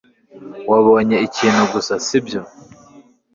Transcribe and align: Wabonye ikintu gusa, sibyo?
Wabonye 0.69 1.17
ikintu 1.27 1.61
gusa, 1.71 1.93
sibyo? 2.05 2.41